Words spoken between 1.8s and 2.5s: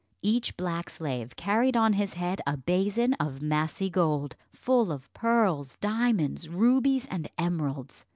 his head